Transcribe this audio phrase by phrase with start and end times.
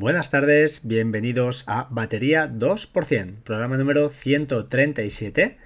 [0.00, 5.58] Buenas tardes, bienvenidos a Batería 2%, programa número 137.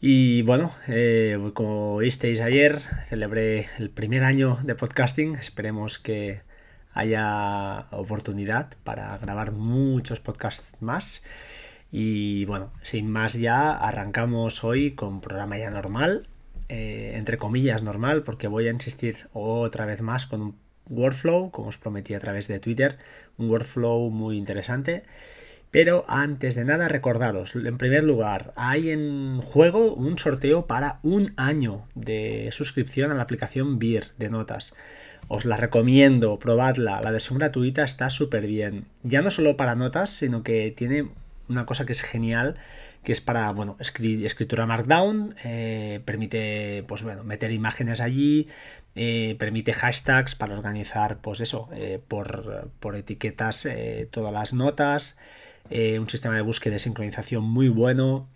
[0.00, 2.78] Y bueno, eh, como visteis ayer,
[3.08, 5.34] celebré el primer año de podcasting.
[5.34, 6.42] Esperemos que
[6.92, 11.24] haya oportunidad para grabar muchos podcasts más.
[11.90, 16.28] Y bueno, sin más ya, arrancamos hoy con programa ya normal,
[16.68, 20.61] eh, entre comillas normal, porque voy a insistir otra vez más con un
[20.92, 22.98] workflow, como os prometí a través de Twitter,
[23.38, 25.02] un workflow muy interesante.
[25.72, 31.32] Pero antes de nada, recordaros, en primer lugar, hay en juego un sorteo para un
[31.36, 34.74] año de suscripción a la aplicación Beer de notas.
[35.28, 38.84] Os la recomiendo, probadla, la versión gratuita está súper bien.
[39.02, 41.08] Ya no solo para notas, sino que tiene
[41.48, 42.56] una cosa que es genial,
[43.04, 48.48] que es para, bueno, escritura Markdown, eh, permite, pues bueno, meter imágenes allí,
[48.94, 53.66] eh, permite hashtags para organizar, pues eso, eh, por, por, etiquetas
[54.10, 55.18] todas las notas,
[55.70, 58.28] un sistema de búsqueda de sincronización muy bueno,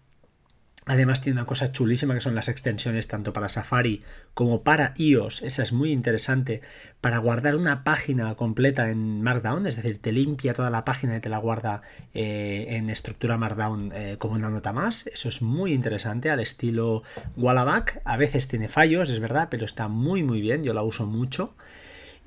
[0.88, 5.42] Además tiene una cosa chulísima que son las extensiones tanto para Safari como para iOS.
[5.42, 6.62] Esa es muy interesante
[7.00, 11.20] para guardar una página completa en Markdown, es decir, te limpia toda la página y
[11.20, 11.82] te la guarda
[12.14, 15.08] eh, en estructura Markdown eh, como una nota más.
[15.08, 17.02] Eso es muy interesante al estilo
[17.36, 18.00] Wallaback.
[18.04, 20.62] A veces tiene fallos, es verdad, pero está muy muy bien.
[20.62, 21.56] Yo la uso mucho.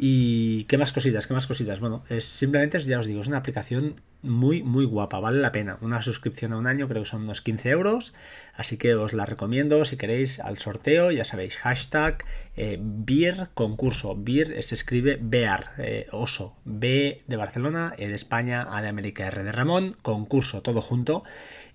[0.01, 1.81] Y qué más cositas, qué más cositas.
[1.81, 5.77] Bueno, es simplemente, ya os digo, es una aplicación muy, muy guapa, vale la pena.
[5.81, 8.13] Una suscripción a un año creo que son unos 15 euros,
[8.55, 12.23] así que os la recomiendo si queréis al sorteo, ya sabéis, hashtag
[12.55, 14.15] eh, Beer concurso.
[14.17, 19.27] Beer se escribe Bear, eh, oso, B de Barcelona, E de España, A de América,
[19.27, 21.25] R de Ramón, concurso, todo junto.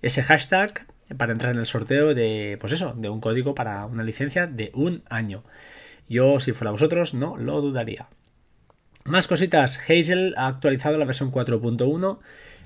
[0.01, 4.01] Ese hashtag para entrar en el sorteo de, pues eso, de un código para una
[4.01, 5.43] licencia de un año.
[6.07, 8.07] Yo, si fuera vosotros, no lo dudaría.
[9.05, 9.77] Más cositas.
[9.77, 12.19] Hazel ha actualizado la versión 4.1.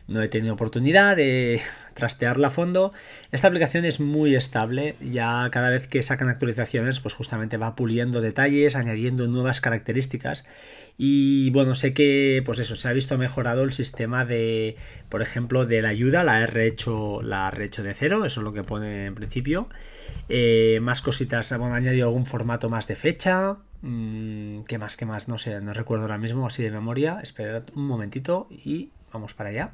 [0.09, 1.61] No he tenido oportunidad de
[1.93, 2.93] trastearla a fondo.
[3.31, 4.95] Esta aplicación es muy estable.
[4.99, 10.45] Ya cada vez que sacan actualizaciones, pues justamente va puliendo detalles, añadiendo nuevas características.
[10.97, 14.77] Y bueno, sé que, pues eso, se ha visto mejorado el sistema de,
[15.09, 16.23] por ejemplo, de la ayuda.
[16.23, 18.25] La he rehecho, la he rehecho de cero.
[18.25, 19.69] Eso es lo que pone en principio.
[20.27, 23.57] Eh, más cositas, bueno, añadido algún formato más de fecha.
[23.83, 24.97] Mm, ¿Qué más?
[24.97, 25.27] ¿Qué más?
[25.27, 27.19] No sé, no recuerdo ahora mismo así de memoria.
[27.21, 29.73] Esperad un momentito y vamos para allá.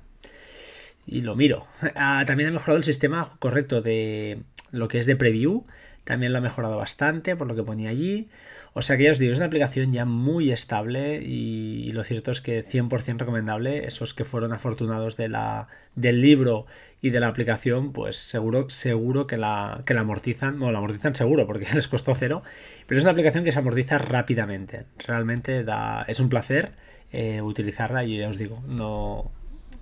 [1.06, 1.66] Y lo miro.
[1.96, 4.42] Ah, también ha mejorado el sistema correcto de
[4.72, 5.64] lo que es de preview.
[6.04, 8.30] También lo ha mejorado bastante por lo que ponía allí.
[8.74, 12.32] O sea que ya os digo, es una aplicación ya muy estable y, lo cierto
[12.32, 13.88] es que 100% recomendable.
[13.88, 16.66] Esos que fueron afortunados de la, del libro
[17.02, 20.60] y de la aplicación, pues seguro, seguro que la, que la amortizan.
[20.60, 22.44] No, la amortizan seguro porque les costó cero.
[22.86, 24.86] Pero es una aplicación que se amortiza rápidamente.
[25.08, 26.74] Realmente da, es un placer
[27.16, 29.32] eh, utilizarla y ya os digo, no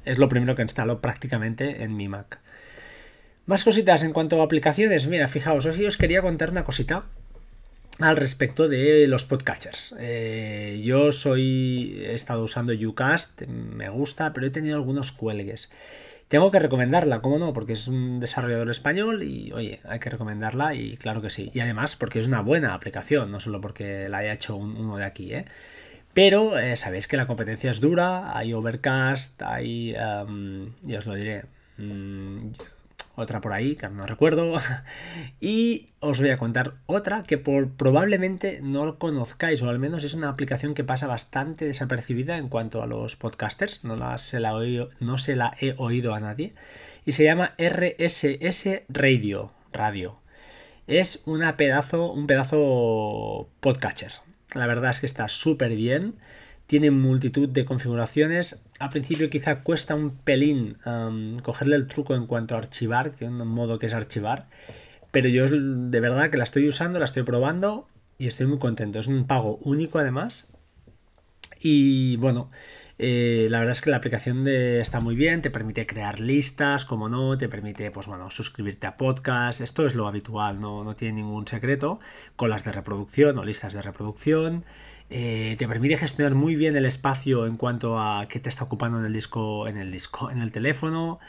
[0.06, 2.40] es lo primero que instalo prácticamente en mi Mac.
[3.46, 5.08] Más cositas en cuanto a aplicaciones.
[5.08, 7.06] Mira, fijaos, hoy os quería contar una cosita
[8.00, 9.96] al respecto de los podcatchers.
[10.00, 12.04] Eh, yo soy.
[12.06, 15.72] he estado usando Ucast, me gusta, pero he tenido algunos cuelgues.
[16.28, 17.54] Tengo que recomendarla, ¿cómo no?
[17.54, 21.52] Porque es un desarrollador español y, oye, hay que recomendarla y claro que sí.
[21.54, 25.06] Y además porque es una buena aplicación, no solo porque la haya hecho uno de
[25.06, 25.46] aquí, ¿eh?
[26.14, 29.96] Pero eh, sabéis que la competencia es dura, hay Overcast, hay...
[29.96, 31.46] Em, ya os lo diré.
[31.78, 32.38] Mm,
[33.16, 34.54] otra por ahí, que no recuerdo.
[35.42, 40.04] y os voy a contar otra que por, probablemente no lo conozcáis, o al menos
[40.04, 43.84] es una aplicación que pasa bastante desapercibida en cuanto a los podcasters.
[43.84, 44.54] No, se, la
[45.00, 46.54] no se la he oído a nadie.
[47.06, 49.52] Y se llama RSS Radio.
[49.72, 50.20] Radio.
[50.88, 54.23] Es una pedazo, un pedazo podcatcher.
[54.54, 56.16] La verdad es que está súper bien
[56.68, 58.64] tiene multitud de configuraciones.
[58.80, 60.78] Al principio quizá cuesta un pelín
[61.42, 64.48] cogerle el truco en cuanto a archivar, tiene un modo que es archivar,
[65.12, 67.88] pero yo de verdad que la estoy usando, la estoy probando
[68.18, 69.00] y estoy muy contento.
[69.00, 70.52] Es un pago único además.
[71.60, 72.50] Y bueno,
[73.00, 77.10] eh, la verdad es que la aplicación está muy bien, te permite crear listas, como
[77.10, 81.22] no, te permite, pues bueno, suscribirte a podcast, esto es lo habitual, no, no tiene
[81.22, 82.00] ningún secreto,
[82.36, 84.64] con las de reproducción o listas de reproducción.
[85.10, 89.00] Eh, te permite gestionar muy bien el espacio en cuanto a qué te está ocupando
[89.00, 91.20] en el disco, en el disco, en el teléfono.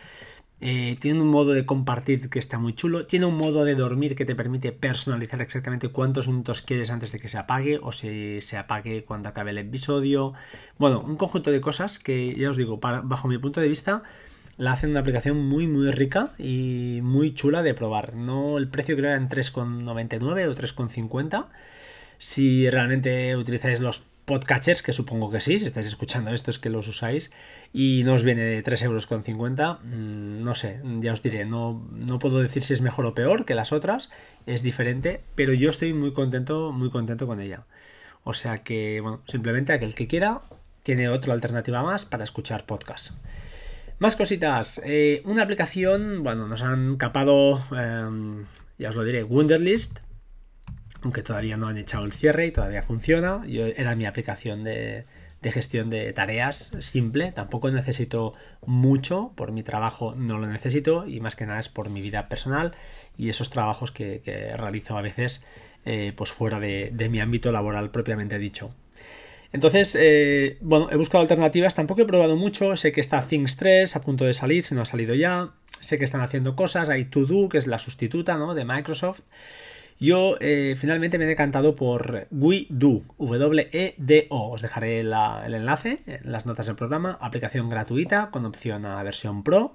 [0.67, 3.07] Eh, tiene un modo de compartir que está muy chulo.
[3.07, 7.21] Tiene un modo de dormir que te permite personalizar exactamente cuántos minutos quieres antes de
[7.21, 10.33] que se apague o si se apague cuando acabe el episodio.
[10.79, 14.05] Bueno, un conjunto de cosas que ya os digo, bajo mi punto de vista,
[14.57, 18.15] la hacen una aplicación muy muy rica y muy chula de probar.
[18.15, 21.47] No el precio creo era en 3,99 o 3,50
[22.17, 26.71] si realmente utilizáis los podcatchers, que supongo que sí, si estáis escuchando esto es que
[26.71, 27.31] los usáis,
[27.73, 29.81] y no os viene de 3,50 euros.
[29.85, 33.45] Mm, no sé, ya os diré, no, no puedo decir si es mejor o peor
[33.45, 34.11] que las otras,
[34.47, 37.65] es diferente, pero yo estoy muy contento, muy contento con ella.
[38.25, 40.43] O sea que, bueno, simplemente aquel que quiera
[40.83, 43.13] tiene otra alternativa más para escuchar podcast.
[43.99, 44.81] Más cositas.
[44.85, 48.45] Eh, una aplicación, bueno, nos han capado, em,
[48.79, 49.99] ya os lo diré, Wunderlist,
[51.05, 53.45] aunque todavía no han echado el cierre y todavía funciona.
[53.47, 55.05] Yo, era mi aplicación de,
[55.43, 58.33] gestión de tareas simple, tampoco necesito
[58.65, 62.31] mucho, por mi trabajo no lo necesito y más que nada es por mi vida
[62.31, 62.75] personal
[63.19, 64.23] y esos trabajos que,
[64.57, 65.47] realizo a veces
[65.85, 68.75] eh, pues fuera de, mi ámbito laboral propiamente dicho.
[69.53, 73.95] Entonces, eh, bueno, he buscado alternativas, tampoco he probado mucho, sé que está Things 3
[73.95, 77.05] a punto de salir, si no ha salido ya, sé que están haciendo cosas, hay
[77.05, 78.55] To Do, que es la sustituta ¿no?
[78.55, 79.21] de Microsoft,
[80.01, 84.51] yo eh, finalmente me he decantado por WeDo, W-E-D-O.
[84.51, 87.19] Os dejaré el enlace en las notas del programa.
[87.21, 89.75] Aplicación gratuita con opción a versión Pro.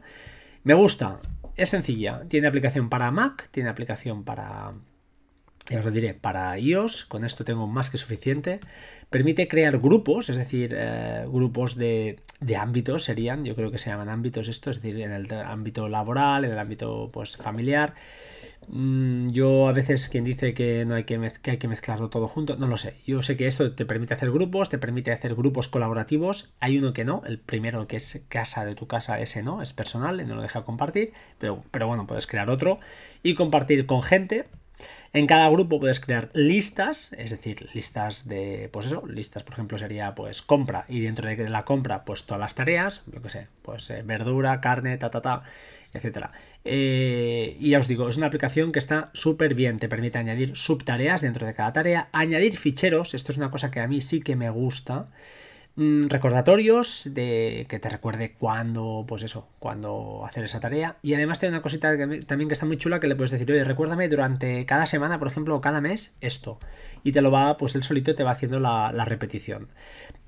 [0.63, 1.19] Me gusta,
[1.55, 2.23] es sencilla.
[2.27, 4.73] Tiene aplicación para Mac, tiene aplicación para,
[5.69, 8.59] ya os lo diré, para iOS, con esto tengo más que suficiente.
[9.09, 13.89] Permite crear grupos, es decir, eh, grupos de, de, ámbitos serían, yo creo que se
[13.89, 17.95] llaman ámbitos estos, es decir, en el ámbito laboral, en el ámbito pues, familiar.
[18.71, 22.55] Mm, yo a veces quien dice que no hay que, hay que mezclarlo todo junto,
[22.55, 22.95] no lo sé.
[23.05, 26.53] Yo sé que esto te permite hacer grupos, te permite hacer grupos colaborativos.
[26.59, 29.73] Hay uno que no, el primero que es casa de tu casa, ese no, es
[29.73, 31.13] personal, no lo deja compartir.
[31.39, 32.79] Pero, pero bueno, puedes crear otro
[33.23, 34.45] y compartir con gente.
[35.11, 39.79] En cada grupo puedes crear listas, es decir, listas de, pues eso, listas, por ejemplo,
[39.79, 43.47] sería pues compra y dentro de la compra, pues todas las tareas, yo qué sé,
[43.63, 45.43] pues eh, verdura, carne, ta, ta, ta,
[45.93, 46.31] etcétera.
[46.65, 50.55] Eh, y ya os digo, es una aplicación que está súper bien, te permite añadir
[50.55, 54.21] subtareas dentro de cada tarea, añadir ficheros, esto es una cosa que a mí sí
[54.21, 55.09] que me gusta.
[55.79, 60.97] Mm, recordatorios de que te recuerde cuándo, pues eso, cuándo hacer esa tarea.
[61.01, 61.91] Y además tiene una cosita
[62.27, 65.29] también que está muy chula que le puedes decir, oye, recuérdame durante cada semana, por
[65.29, 66.59] ejemplo, o cada mes, esto.
[67.05, 69.69] Y te lo va, pues él solito te va haciendo la, la repetición.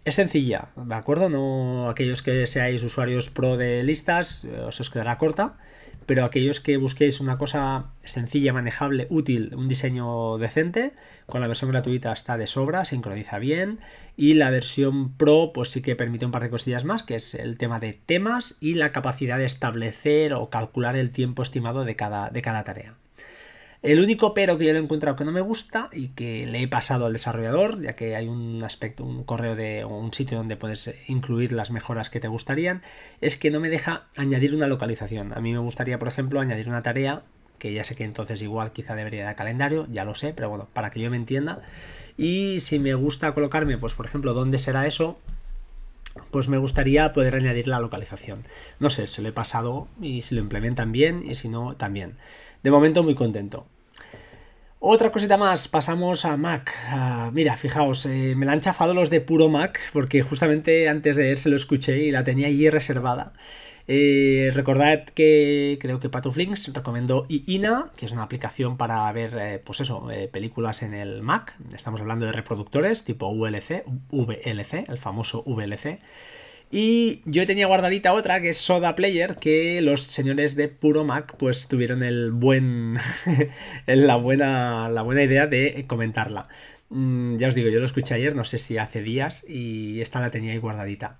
[0.06, 1.28] Es sencilla, ¿de acuerdo?
[1.28, 5.58] No aquellos que seáis usuarios pro de listas, eh, os quedará corta
[6.06, 10.94] pero aquellos que busquéis una cosa sencilla, manejable, útil, un diseño decente,
[11.26, 13.80] con la versión gratuita está de sobra, sincroniza bien
[14.18, 17.34] y la versión Pro pues sí que permite un par de cosillas más, que es
[17.36, 21.96] el tema de temas y la capacidad de establecer o calcular el tiempo estimado de
[21.96, 22.96] cada, de cada tarea.
[23.82, 26.62] El único pero que yo le he encontrado que no me gusta y que le
[26.62, 30.56] he pasado al desarrollador, ya que hay un aspecto, un correo de un sitio donde
[30.56, 32.84] puedes incluir las mejoras que te gustarían,
[33.22, 35.34] es que no me deja añadir una localización.
[35.34, 37.24] A mí me gustaría, por ejemplo, añadir una tarea
[37.58, 40.50] que ya sé que entonces igual quizá debería ir a calendario, ya lo sé, pero
[40.50, 41.62] bueno, para que yo me entienda.
[42.18, 45.20] Y si me gusta colocarme, pues por ejemplo, ¿dónde será eso?
[46.32, 48.44] Pues me gustaría poder añadir la localización.
[48.80, 52.18] No sé, se lo he pasado y si lo implementan bien y si no, también.
[52.64, 53.66] De momento muy contento.
[54.84, 56.74] Otra cosita más, pasamos a Mac.
[56.88, 61.16] Ah, mira, fijaos, eh, me la han chafado los de puro Mac porque justamente antes
[61.16, 63.34] de ayer se lo escuché y la tenía allí reservada.
[63.88, 69.62] Eh, recordad que creo que Patuflinks recomendó IINA, que es una aplicación para ver, eh,
[69.64, 71.54] pues eso, películas en el Mac.
[71.74, 76.00] Estamos hablando de reproductores tipo VLC, VLC, el famoso VLC.
[76.72, 81.36] Y yo tenía guardadita otra que es Soda Player, que los señores de Puro Mac
[81.38, 82.96] pues tuvieron el buen
[83.86, 86.48] la buena la buena idea de comentarla.
[86.90, 90.22] Mm, ya os digo, yo lo escuché ayer, no sé si hace días y esta
[90.22, 91.20] la tenía ahí guardadita.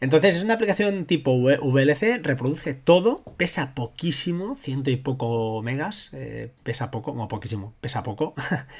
[0.00, 6.52] Entonces es una aplicación tipo VLC, reproduce todo, pesa poquísimo, ciento y poco megas, eh,
[6.62, 8.34] pesa poco, no poquísimo, pesa poco.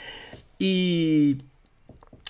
[0.58, 1.38] y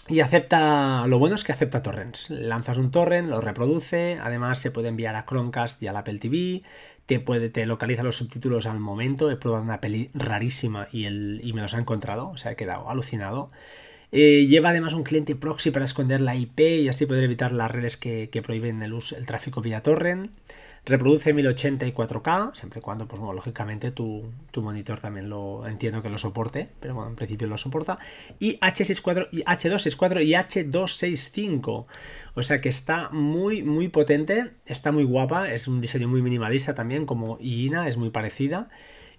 [0.08, 2.30] y acepta, lo bueno es que acepta torrents.
[2.30, 6.62] Lanzas un torrent, lo reproduce, además se puede enviar a Chromecast y al Apple TV,
[7.06, 9.30] te, puede, te localiza los subtítulos al momento.
[9.30, 12.56] He probado una peli rarísima y, el, y me los ha encontrado, o sea, he
[12.56, 13.50] quedado alucinado.
[14.12, 17.70] Eh, lleva además un cliente proxy para esconder la IP y así poder evitar las
[17.70, 20.30] redes que, que prohíben el, uso, tráfico vía torrent.
[20.86, 26.00] Reproduce 1080 y 4K, siempre y cuando, pues bueno, lógicamente tu, monitor también lo entiendo
[26.00, 27.98] que lo soporte, pero bueno, en principio lo soporta.
[28.38, 31.86] Y H64 y H264 y H265.
[32.34, 36.76] O sea que está muy, muy potente, está muy guapa, es un diseño muy minimalista
[36.76, 38.68] también, como IINA, es muy parecida.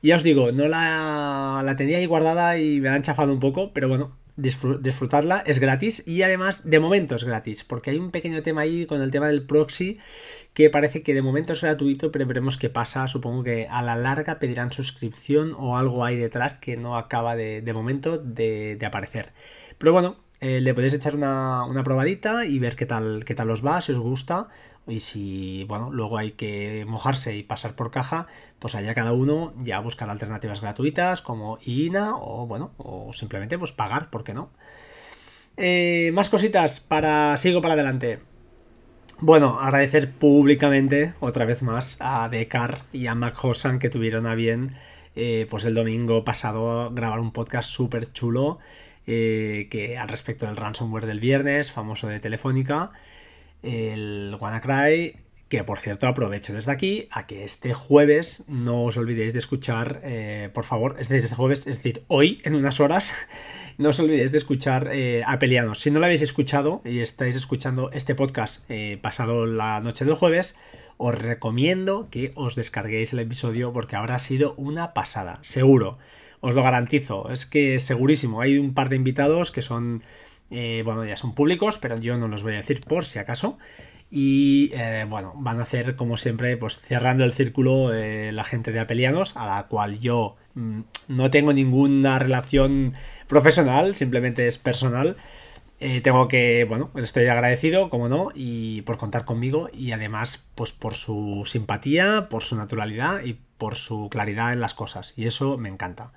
[0.02, 3.42] Ya os digo, no la, la tenía ahí guardada y me la han chafado un
[3.42, 8.12] poco, pero bueno, disfrutarla, es gratis y además de momento es gratis, porque hay un
[8.12, 9.98] pequeño tema ahí con el tema del proxy
[10.54, 13.96] que parece que de momento es gratuito, pero veremos qué pasa, supongo que a la
[13.96, 19.34] larga pedirán suscripción o algo ahí detrás que no acaba de, momento de, aparecer.
[19.80, 23.50] Pero bueno, eh, le podéis echar una, una, probadita y ver qué tal, qué tal
[23.50, 24.48] os va, si os gusta.
[24.88, 28.28] Y si, bueno, luego hay que mojarse y pasar por caja,
[28.60, 33.74] pues allá cada uno ya buscar alternativas gratuitas como INA o, bueno, o simplemente pues
[33.74, 34.50] pagar, ¿por qué no?
[35.58, 37.36] Eh, más cositas para...
[37.38, 38.20] Sigo para adelante.
[39.20, 44.36] Bueno, agradecer públicamente otra vez más a Dekar y a Mac Hosan que tuvieron a
[44.36, 44.76] bien
[45.16, 48.60] eh, pues el domingo pasado grabar un podcast súper chulo
[49.08, 52.92] eh, que al respecto del ransomware del viernes, famoso de Telefónica,
[53.64, 55.16] el WannaCry,
[55.50, 60.02] que por cierto aprovecho desde aquí a que este jueves no os olvidéis de escuchar,
[60.04, 63.16] eh, por favor, es decir, este jueves, es decir, hoy en unas horas,
[63.78, 65.80] no os olvidéis de escuchar eh, a Pelianos.
[65.80, 68.70] Si no lo habéis escuchado y estáis escuchando este podcast
[69.02, 70.58] pasado la noche del jueves,
[70.98, 75.98] os recomiendo que os descarguéis el episodio porque habrá sido una pasada, seguro.
[76.40, 78.42] Os lo garantizo, es que segurísimo.
[78.42, 80.04] Hay un par de invitados que son,
[80.52, 83.58] eh, bueno, ya son públicos, pero yo no los voy a decir por si acaso.
[84.10, 84.72] Y
[85.10, 89.46] bueno, van a hacer como siempre, pues cerrando el círculo la gente de Apelianos, a
[89.46, 90.80] la cual yo mm,
[91.10, 92.94] no tengo ninguna relación
[93.28, 95.18] profesional, simplemente es personal.
[95.80, 100.72] Eh, tengo que, bueno, estoy agradecido, como no, y por contar conmigo y además, pues
[100.72, 105.14] por su simpatía, por su naturalidad y por su claridad en las cosas.
[105.16, 106.12] Y eso me encanta.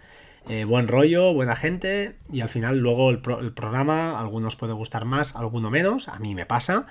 [0.49, 5.37] Eh, buen rollo, buena gente y al final luego el, programa, algunos puede gustar más,
[5.37, 6.87] alguno menos, a mí me pasa,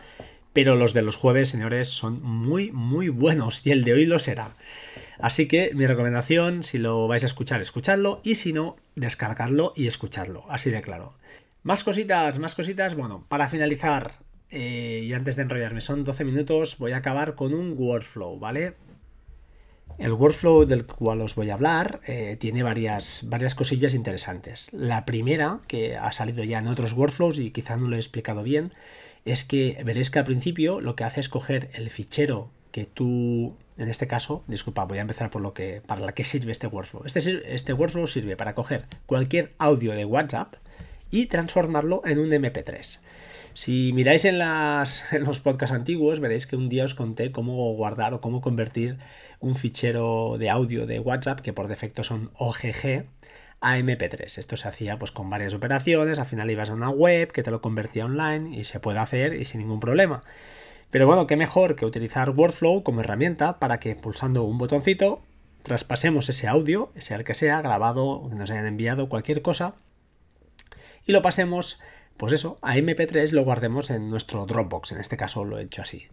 [0.53, 4.19] pero los de los jueves, señores, son muy, muy buenos y el de hoy lo
[4.19, 4.51] será.
[5.19, 9.87] Así que mi recomendación, si lo vais a escuchar, escuchadlo y si no, descargadlo y
[9.87, 11.13] escuchadlo, así de claro.
[11.63, 12.95] Más cositas, más cositas.
[12.95, 14.13] Bueno, para finalizar,
[14.49, 18.75] eh, y antes de enrollarme, son 12 minutos, voy a acabar con un workflow, ¿vale?
[19.99, 24.69] El workflow del cual os voy a hablar eh, tiene varias, varias cosillas interesantes.
[24.71, 28.41] La primera, que ha salido ya en otros workflows y quizá no lo he explicado
[28.41, 28.71] bien,
[29.25, 33.57] es que veréis que al principio lo que hace es coger el fichero que tú,
[33.77, 36.67] en este caso, disculpa, voy a empezar por lo que, para la que sirve este
[36.67, 37.03] workflow.
[37.05, 40.53] Este, este workflow sirve para coger cualquier audio de WhatsApp
[41.11, 42.99] y transformarlo en un MP3.
[43.53, 47.73] Si miráis en, las, en los podcasts antiguos, veréis que un día os conté cómo
[47.73, 48.97] guardar o cómo convertir
[49.39, 53.05] un fichero de audio de WhatsApp, que por defecto son OGG,
[53.61, 54.37] a MP3.
[54.37, 57.51] Esto se hacía pues con varias operaciones, al final ibas a una web que te
[57.51, 60.23] lo convertía online y se puede hacer y sin ningún problema.
[60.91, 65.21] Pero bueno, qué mejor que utilizar Workflow como herramienta para que pulsando un botoncito
[65.63, 69.75] traspasemos ese audio, sea el que sea, grabado, nos hayan enviado, cualquier cosa,
[71.05, 71.81] y lo pasemos,
[72.17, 75.81] pues eso, a MP3, lo guardemos en nuestro Dropbox, en este caso lo he hecho
[75.81, 76.07] así.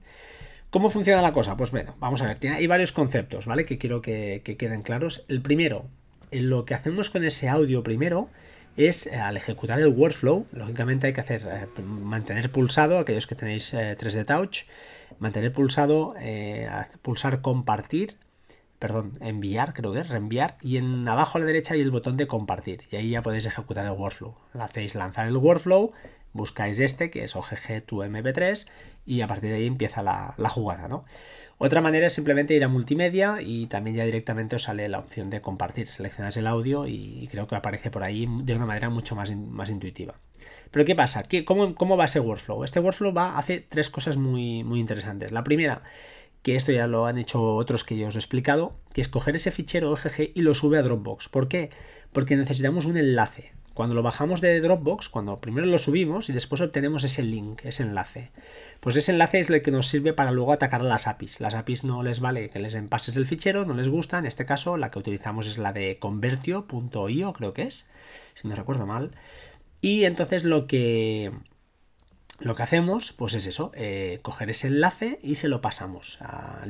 [0.71, 1.57] ¿Cómo funciona la cosa?
[1.57, 3.65] Pues bueno, vamos a ver, tiene, hay varios conceptos, ¿vale?
[3.65, 5.25] Que quiero que, que queden claros.
[5.29, 5.87] El primero,
[6.31, 8.29] lo que hacemos con ese audio primero
[8.77, 13.35] es eh, al ejecutar el workflow, lógicamente hay que hacer eh, mantener pulsado, aquellos que
[13.35, 14.65] tenéis 3D eh, Touch,
[15.19, 16.15] mantener pulsado,
[17.03, 18.17] pulsar compartir,
[18.79, 22.17] perdón, enviar, creo que es reenviar, y en abajo a la derecha hay el botón
[22.17, 24.35] de compartir, y ahí ya podéis ejecutar el workflow.
[24.55, 25.93] Hacéis lanzar el workflow,
[26.33, 28.67] buscáis este, que es OGG tu MP3,
[29.07, 31.05] y a partir de ahí empieza la, la jugada, ¿no?
[31.59, 35.31] Otra manera es simplemente ir a multimedia y también ya directamente os sale la opción
[35.31, 35.87] de compartir.
[35.87, 39.71] Seleccionas el audio y creo que aparece por ahí de una manera mucho más, más
[39.71, 40.17] intuitiva.
[40.71, 41.23] Pero ¿qué pasa?
[41.23, 42.63] ¿Qué, cómo, cómo, va ese workflow?
[42.63, 45.33] Este workflow va, hace tres cosas muy, muy interesantes.
[45.33, 45.81] La primera,
[46.47, 49.35] que esto ya lo han hecho otros que yo os he explicado, que es coger
[49.35, 51.29] ese fichero OGG y lo sube a Dropbox.
[51.29, 51.71] ¿Por qué?
[52.13, 53.51] Porque necesitamos un enlace.
[53.75, 57.83] Cuando lo bajamos de Dropbox, cuando primero lo subimos y después obtenemos ese link, ese
[57.83, 58.31] enlace.
[58.79, 61.41] Pues ese enlace es el que nos sirve para luego atacar a las APIs.
[61.41, 64.21] Las APIs no les vale que les empases el fichero, no les gusta.
[64.21, 67.91] En este caso, la que utilizamos es la de convertio.io, creo que es,
[68.35, 69.11] si no recuerdo mal.
[69.81, 71.33] Y entonces lo que
[72.41, 76.19] lo que hacemos, pues es eso, eh, coger ese enlace y se lo pasamos.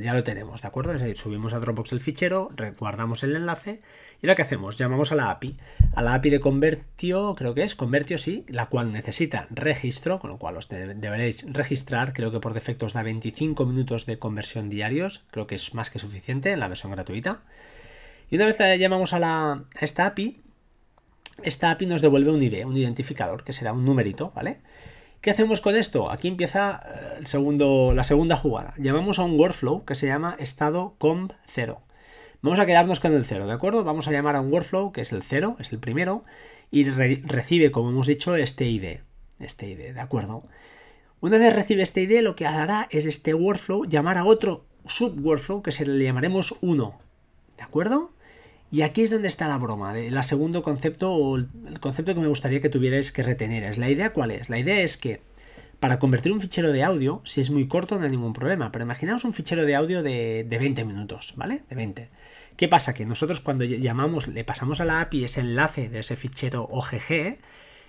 [0.00, 0.92] ya lo tenemos, ¿de acuerdo?
[0.92, 3.80] Es decir, subimos a Dropbox el fichero, guardamos el enlace
[4.22, 5.56] y lo que hacemos, llamamos a la API.
[5.94, 10.30] A la API de Convertio, creo que es, Convertio sí, la cual necesita registro, con
[10.30, 12.12] lo cual os deberéis registrar.
[12.12, 15.90] Creo que por defecto os da 25 minutos de conversión diarios, creo que es más
[15.90, 17.42] que suficiente en la versión gratuita.
[18.30, 20.40] Y una vez llamamos a, la, a esta API,
[21.42, 24.58] esta API nos devuelve un ID, un identificador, que será un numerito, ¿vale?
[25.26, 26.12] ¿Qué hacemos con esto?
[26.12, 28.74] Aquí empieza eh, el segundo, la segunda jugada.
[28.78, 31.80] Llamamos a un workflow que se llama estado comp 0.
[32.42, 33.82] Vamos a quedarnos con el 0, ¿de acuerdo?
[33.82, 36.22] Vamos a llamar a un workflow que es el 0, es el primero,
[36.70, 39.00] y recibe, como hemos dicho, este ID.
[39.40, 40.44] Este ID, ¿de acuerdo?
[41.20, 45.60] Una vez recibe este ID, lo que hará es este workflow llamar a otro subworkflow
[45.60, 47.00] que se le llamaremos 1.
[47.56, 48.12] ¿De acuerdo?
[48.70, 51.48] Y aquí es donde está la broma, el segundo concepto o el
[51.80, 53.62] concepto que me gustaría que tuvierais que retener.
[53.62, 54.50] Es la idea cuál es?
[54.50, 55.22] La idea es que
[55.78, 58.84] para convertir un fichero de audio, si es muy corto no hay ningún problema, pero
[58.84, 61.62] imaginaos un fichero de audio de, de 20 minutos, ¿vale?
[61.68, 62.08] De 20.
[62.56, 62.94] ¿Qué pasa?
[62.94, 67.38] Que nosotros cuando llamamos, le pasamos a la API ese enlace de ese fichero OGG,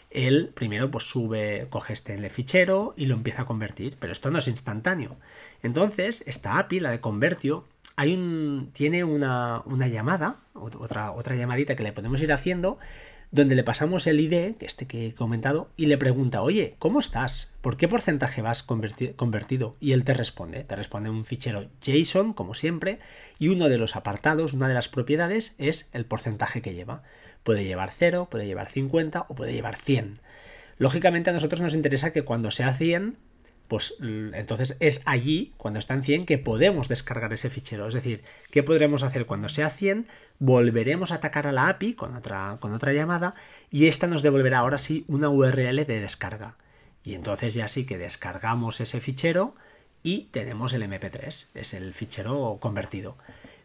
[0.10, 4.40] él primero pues sube, coge este fichero y lo empieza a convertir, pero esto no
[4.40, 5.18] es instantáneo.
[5.64, 7.66] Entonces, esta API, la de Convertio,
[7.98, 12.78] hay un, tiene una, llamada, otra, otra llamadita que le podemos ir haciendo,
[13.32, 17.58] donde le pasamos el ID, este que he comentado, y le pregunta, oye, ¿cómo estás?
[17.62, 19.76] ¿Por qué porcentaje vas convertido?
[19.80, 23.00] Y él te responde, te responde un fichero JSON, como siempre,
[23.40, 27.02] y uno de los apartados, una de las propiedades, es el porcentaje que lleva.
[27.44, 30.20] Puede llevar 0, puede llevar 50 o puede llevar 100.
[30.78, 33.18] Lógicamente a nosotros nos interesa que cuando sea 100,
[33.68, 37.88] pues entonces es allí, cuando está en 100, que podemos descargar ese fichero.
[37.88, 40.08] Es decir, ¿qué podremos hacer cuando sea 100?
[40.40, 43.36] Volveremos a atacar a la API con otra, con otra llamada
[43.70, 46.56] y esta nos devolverá ahora sí una URL de descarga.
[47.04, 49.56] Y entonces ya sí que descargamos ese fichero
[50.04, 53.18] y tenemos el MP3, es el fichero convertido.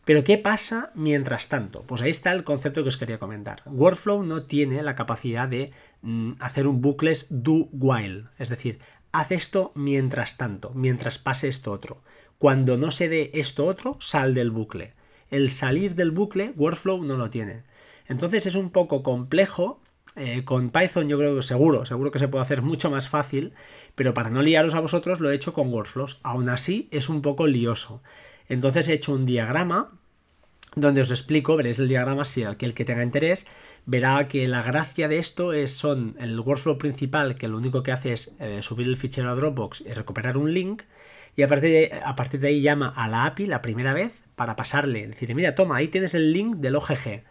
[0.05, 1.83] Pero ¿qué pasa mientras tanto?
[1.83, 3.63] Pues ahí está el concepto que os quería comentar.
[3.67, 8.81] Workflow no tiene la capacidad de mm, hacer un bucles do while, es decir,
[9.13, 12.03] haz esto mientras tanto, mientras pase esto otro.
[12.39, 14.93] Cuando no se dé esto otro, sal del bucle.
[15.31, 17.63] El salir del bucle, Workflow no lo tiene.
[18.09, 19.81] Entonces es un poco complejo.
[20.17, 23.55] Eh, con Python yo creo que seguro, seguro que se puede hacer mucho más fácil,
[23.95, 26.19] pero para no liaros a vosotros lo he hecho con Workflows.
[26.23, 28.03] Aún así es un poco lioso.
[28.49, 29.93] Entonces he hecho un diagrama
[30.75, 33.47] donde os explico, veréis el diagrama si aquel que tenga interés,
[33.87, 37.93] verá que la gracia de esto es son el workflow principal que lo único que
[37.93, 40.83] hace es eh, subir el fichero a Dropbox y recuperar un link
[41.37, 44.23] y a partir, de, a partir de ahí llama a la API la primera vez
[44.37, 47.23] para pasarle, decir, mira, toma, ahí tienes el link del OGG.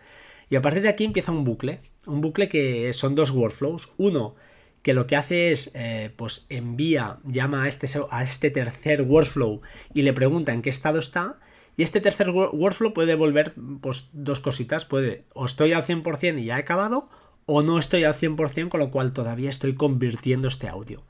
[0.50, 3.94] Y a partir de aquí empieza un bucle, un bucle que son dos workflows.
[3.98, 4.36] Uno
[4.82, 9.62] que lo que hace es, eh, pues envía, llama a este, a este tercer workflow
[9.94, 11.40] y le pregunta en qué estado está.
[11.82, 14.86] Y este tercer workflow puede devolver pues, dos cositas.
[14.86, 17.10] Puede, o estoy al 100% y ya he acabado,
[17.48, 21.02] o no estoy al 100%, con lo cual todavía estoy convirtiendo este audio.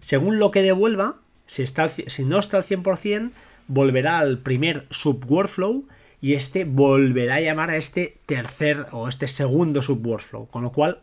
[0.00, 3.30] Según lo que devuelva, si, está, si no está al 100%,
[3.68, 5.84] volverá al primer subworkflow
[6.20, 10.96] y este volverá a llamar a este tercer o este segundo subworkflow, con lo cual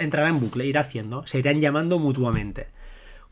[0.00, 2.66] entrará en bucle, irá haciendo, se irán llamando mutuamente.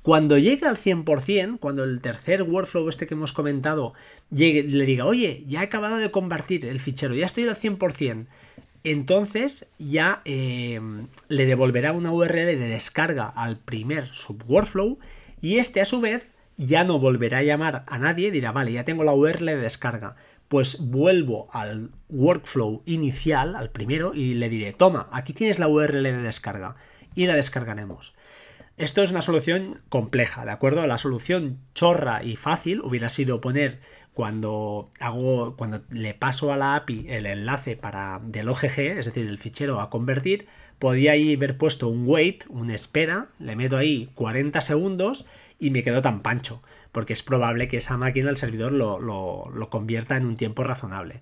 [0.06, 3.92] Cuando llegue al 100%, cuando el tercer workflow este que hemos comentado
[4.30, 8.26] llegue, le diga, oye, ya he acabado de convertir el fichero, ya estoy al 100%,
[8.84, 10.80] entonces ya eh,
[11.26, 15.00] le devolverá una URL de descarga al primer subworkflow
[15.40, 18.84] y este a su vez ya no volverá a llamar a nadie, dirá, vale, ya
[18.84, 20.14] tengo la URL de descarga,
[20.46, 26.04] pues vuelvo al workflow inicial, al primero, y le diré, toma, aquí tienes la URL
[26.04, 26.76] de descarga
[27.16, 28.14] y la descargaremos.
[28.76, 30.86] Esto es una solución compleja, ¿de acuerdo?
[30.86, 33.80] La solución chorra y fácil hubiera sido poner
[34.12, 39.26] cuando hago cuando le paso a la API el enlace para del OGG, es decir,
[39.26, 40.46] el fichero a convertir,
[40.78, 45.24] podía ahí haber puesto un wait, una espera, le meto ahí 40 segundos
[45.58, 46.62] y me quedo tan pancho,
[46.92, 51.20] porque es probable que esa máquina, el servidor, lo, lo convierta en un tiempo razonable.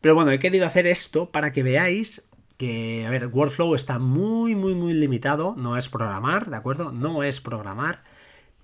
[0.00, 4.54] Pero bueno, he querido hacer esto para que veáis que, a ver, Workflow está muy,
[4.54, 6.92] muy, muy limitado, no es programar, ¿de acuerdo?
[6.92, 8.02] No es programar,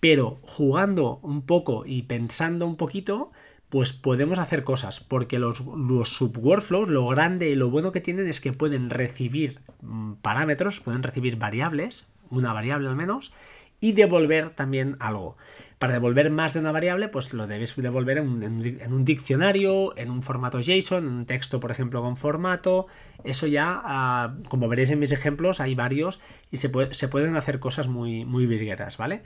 [0.00, 3.32] pero jugando un poco y pensando un poquito,
[3.68, 8.26] pues podemos hacer cosas, porque los, los subworkflows, lo grande y lo bueno que tienen
[8.26, 13.32] es que pueden recibir mm, parámetros, pueden recibir variables, una variable al menos,
[13.80, 15.36] y devolver también algo.
[15.82, 20.22] Para devolver más de una variable, pues lo debéis devolver en un, diccionario, en un
[20.22, 22.86] formato JSON, en un texto, por ejemplo, con formato.
[23.24, 26.20] Eso ya, ah, como veréis en mis ejemplos, hay varios
[26.52, 29.24] y se, pueden hacer cosas muy, muy virgueras, ¿vale?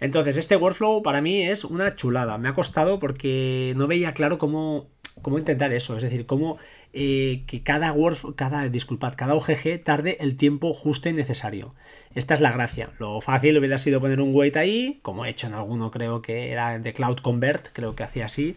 [0.00, 2.38] Entonces, este workflow para mí es una chulada.
[2.38, 4.88] Me ha costado porque no veía claro cómo,
[5.22, 5.96] cómo intentar eso.
[5.96, 6.58] Es decir, cómo
[6.92, 11.74] eh, que cada Word, cada, disculpad, cada OGG tarde el tiempo justo y necesario.
[12.14, 12.90] Esta es la gracia.
[12.98, 16.50] Lo fácil hubiera sido poner un wait ahí, como he hecho en alguno, creo que
[16.50, 18.56] era de Cloud Convert, creo que hacía así.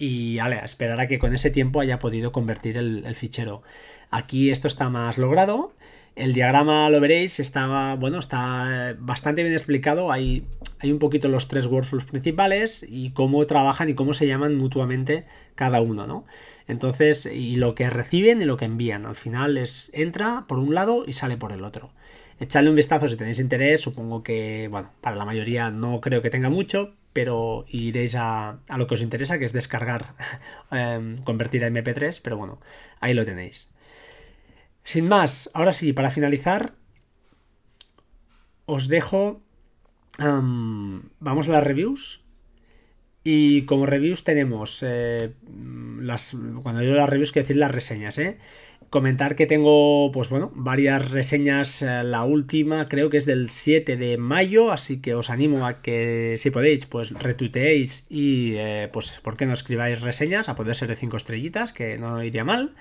[0.00, 3.62] Y esperar a que con ese tiempo haya podido convertir el, el fichero.
[4.10, 5.72] Aquí esto está más logrado.
[6.18, 10.10] El diagrama lo veréis, está, bueno, está bastante bien explicado.
[10.10, 10.44] Hay,
[10.80, 15.26] hay un poquito los tres workflows principales y cómo trabajan y cómo se llaman mutuamente
[15.54, 16.26] cada uno, ¿no?
[16.66, 19.06] Entonces, y lo que reciben y lo que envían.
[19.06, 21.92] Al final es entra por un lado y sale por el otro.
[22.40, 23.80] Echadle un vistazo si tenéis interés.
[23.80, 28.88] Supongo que, bueno, para la mayoría no creo que tenga mucho, pero iréis a, lo
[28.88, 30.14] que os interesa, que es descargar,
[30.72, 32.58] em, convertir a MP3, pero bueno,
[32.98, 33.70] ahí lo tenéis.
[34.84, 36.74] Sin más, ahora sí, para finalizar,
[38.66, 39.42] os dejo...
[40.18, 42.24] vamos a las reviews.
[43.24, 45.32] Y como reviews tenemos eh,
[46.00, 48.38] las, cuando digo las reviews, quiero decir las reseñas, ¿eh?
[48.88, 51.82] Comentar que tengo, pues bueno, varias reseñas.
[51.82, 55.82] Eh, la última creo que es del 7 de mayo, así que os animo a
[55.82, 58.54] que, si podéis, pues retuiteéis y,
[58.92, 60.48] pues, ¿por qué no escribáis reseñas?
[60.48, 62.74] A poder ser de 5 estrellitas, que no iría mal.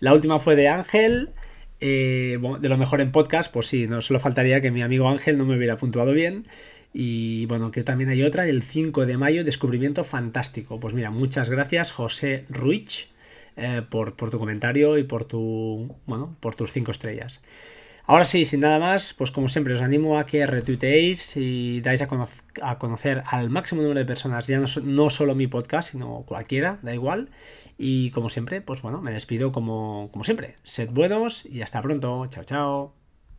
[0.00, 1.30] La última fue de Ángel.
[1.80, 5.44] de lo mejor en podcast, pues sí, no solo faltaría que mi amigo Ángel no
[5.44, 6.46] me hubiera puntuado bien.
[6.92, 10.80] Y bueno, que también hay otra del 5 de mayo, descubrimiento fantástico.
[10.80, 13.10] Pues mira, muchas gracias José Ruich
[13.56, 15.94] eh, por, tu comentario y por tu.
[16.06, 17.42] Bueno, por tus 5 estrellas.
[18.08, 22.02] Ahora sí, sin nada más, pues como siempre os animo a que retuiteéis y dais
[22.02, 26.94] a, conocer al máximo número de personas, ya no, solo mi podcast, sino cualquiera, da
[26.94, 27.30] igual.
[27.78, 30.56] Y como siempre, pues bueno, me despido como, como siempre.
[30.62, 32.26] Sed buenos y hasta pronto.
[32.28, 33.05] Chao, chao.